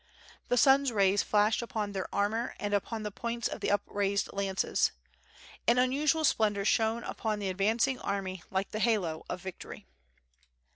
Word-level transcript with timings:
The 0.47 0.57
sun's 0.57 0.91
rays 0.91 1.21
flashed 1.21 1.61
upon 1.61 1.91
their 1.91 2.07
armor 2.11 2.55
and 2.59 2.73
upon 2.73 3.03
the 3.03 3.11
points 3.11 3.47
of 3.47 3.59
the 3.59 3.69
up 3.69 3.83
raised 3.85 4.33
lances. 4.33 4.91
An 5.67 5.77
unusual 5.77 6.23
splendor 6.25 6.65
shone 6.65 7.03
upon 7.03 7.37
the 7.37 7.49
advancing 7.49 7.99
army 7.99 8.41
like 8.49 8.71
the 8.71 8.79
halo 8.79 9.23
of 9.29 9.41
victory. 9.43 9.85